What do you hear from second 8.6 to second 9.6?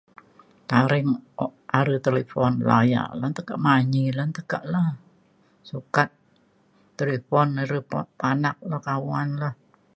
re kawan re.